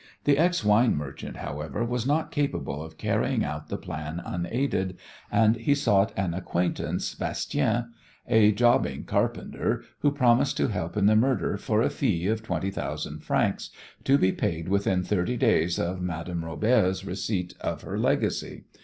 The 0.23 0.39
ex 0.39 0.65
wine 0.65 0.95
merchant, 0.95 1.37
however, 1.37 1.85
was 1.85 2.07
not 2.07 2.31
capable 2.31 2.81
of 2.83 2.97
carrying 2.97 3.43
out 3.45 3.67
the 3.67 3.77
plan 3.77 4.19
unaided, 4.25 4.97
and 5.31 5.55
he 5.57 5.75
sought 5.75 6.11
an 6.17 6.33
acquaintance, 6.33 7.13
Bastien, 7.13 7.93
a 8.27 8.51
jobbing 8.51 9.03
carpenter, 9.03 9.83
who 9.99 10.09
promised 10.11 10.57
to 10.57 10.69
help 10.69 10.97
in 10.97 11.05
the 11.05 11.15
murder 11.15 11.55
for 11.55 11.83
a 11.83 11.91
fee 11.91 12.25
of 12.25 12.41
twenty 12.41 12.71
thousand 12.71 13.19
francs, 13.19 13.69
to 14.03 14.17
be 14.17 14.31
paid 14.31 14.69
within 14.69 15.03
thirty 15.03 15.37
days 15.37 15.77
of 15.77 16.01
Madame 16.01 16.43
Robert's 16.43 17.05
receipt 17.05 17.53
of 17.61 17.83
her 17.83 17.99
legacy. 17.99 18.63